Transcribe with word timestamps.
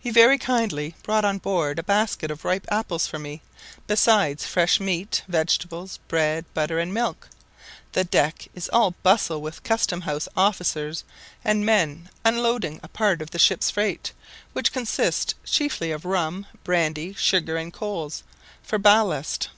He 0.00 0.08
very 0.10 0.38
kindly 0.38 0.94
brought 1.02 1.26
on 1.26 1.36
board 1.36 1.78
a 1.78 1.82
basket 1.82 2.30
of 2.30 2.42
ripe 2.42 2.66
apples 2.70 3.06
for 3.06 3.18
me, 3.18 3.42
besides 3.86 4.46
fresh 4.46 4.80
meat, 4.80 5.20
vegetables, 5.28 5.98
bread, 6.08 6.46
butter, 6.54 6.78
and 6.78 6.94
milk. 6.94 7.28
The 7.92 8.02
deck 8.04 8.48
is 8.54 8.70
all 8.70 8.92
bustle 9.02 9.42
with 9.42 9.62
custom 9.64 10.00
house 10.00 10.26
officers, 10.34 11.04
and 11.44 11.66
men 11.66 12.08
unloading 12.24 12.80
a 12.82 12.88
part 12.88 13.20
of 13.20 13.30
the 13.30 13.38
ship's 13.38 13.70
freight, 13.70 14.12
which 14.54 14.72
consists 14.72 15.34
chiefly 15.44 15.92
of 15.92 16.06
rum, 16.06 16.46
brandy, 16.64 17.12
sugar, 17.12 17.58
and 17.58 17.70
coals, 17.70 18.22
for 18.62 18.78
ballast. 18.78 19.50